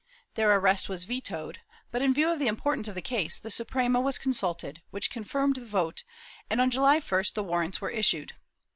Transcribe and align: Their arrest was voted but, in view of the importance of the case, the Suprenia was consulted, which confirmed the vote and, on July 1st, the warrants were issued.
Their 0.33 0.55
arrest 0.55 0.89
was 0.89 1.03
voted 1.03 1.59
but, 1.91 2.01
in 2.01 2.11
view 2.15 2.31
of 2.31 2.39
the 2.39 2.47
importance 2.47 2.87
of 2.87 2.95
the 2.95 3.03
case, 3.03 3.37
the 3.37 3.51
Suprenia 3.51 4.01
was 4.01 4.17
consulted, 4.17 4.81
which 4.89 5.11
confirmed 5.11 5.57
the 5.57 5.63
vote 5.67 6.03
and, 6.49 6.59
on 6.59 6.71
July 6.71 6.99
1st, 6.99 7.35
the 7.35 7.43
warrants 7.43 7.81
were 7.81 7.91
issued. 7.91 8.33